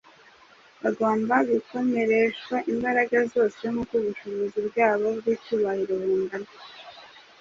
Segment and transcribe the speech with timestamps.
[0.83, 6.49] bagomba “gukomereshwa imbaraga zose, nk’uko ubushobozi bwayo bw’icyubahiro bungana.”